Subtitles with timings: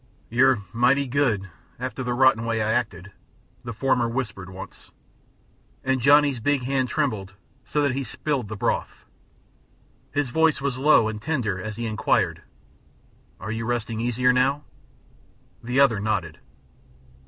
[0.31, 3.11] "You're mighty good after the rotten way I acted,"
[3.63, 4.89] the former whispered once.
[5.83, 7.35] And Johnny's big hand trembled
[7.65, 9.05] so that he spilled the broth.
[10.11, 12.41] His voice was low and tender as he inquired,
[13.39, 14.63] "Are you resting easier now?"
[15.63, 16.39] The other nodded.